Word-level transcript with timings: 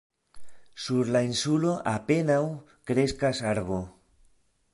Sur 0.85 1.11
la 1.15 1.21
insulo 1.27 1.75
apenaŭ 1.93 2.41
kreskas 2.93 3.45
arbo. 3.53 3.83